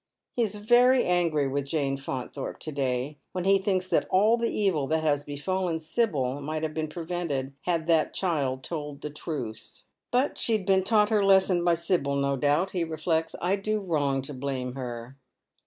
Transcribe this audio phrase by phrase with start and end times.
[0.35, 4.49] He is very angry with Jane Faunthorpe to day, when he thinks that all the
[4.49, 9.83] evil that has befallen Sibyl might have been prevented had that child told the truth."
[10.11, 13.79] But she had been taught her lesson by Sibyl, no doubt," he reflects;" I do
[13.79, 15.17] wrong to blame her."